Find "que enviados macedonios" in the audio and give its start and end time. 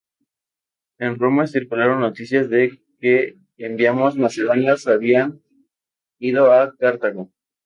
2.99-4.87